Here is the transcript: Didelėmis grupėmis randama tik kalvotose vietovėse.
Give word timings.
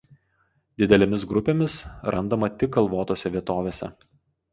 Didelėmis 0.81 1.25
grupėmis 1.33 1.75
randama 2.15 2.49
tik 2.63 2.73
kalvotose 2.79 3.33
vietovėse. 3.37 3.91